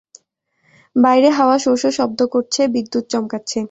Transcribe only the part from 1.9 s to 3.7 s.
শব্দ করছে, বিদ্যুৎ চমকাচ্ছে।